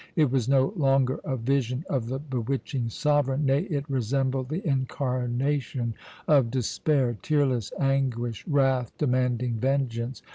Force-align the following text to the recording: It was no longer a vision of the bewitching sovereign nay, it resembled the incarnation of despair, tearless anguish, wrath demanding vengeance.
It 0.15 0.31
was 0.31 0.49
no 0.49 0.73
longer 0.75 1.19
a 1.23 1.37
vision 1.37 1.85
of 1.87 2.07
the 2.07 2.17
bewitching 2.17 2.89
sovereign 2.89 3.45
nay, 3.45 3.65
it 3.65 3.85
resembled 3.87 4.49
the 4.49 4.67
incarnation 4.67 5.93
of 6.27 6.49
despair, 6.49 7.15
tearless 7.21 7.71
anguish, 7.79 8.43
wrath 8.47 8.91
demanding 8.97 9.59
vengeance. 9.59 10.23